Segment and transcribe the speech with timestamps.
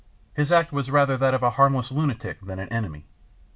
[0.33, 3.05] His act was rather that of a harmless lunatic than an enemy.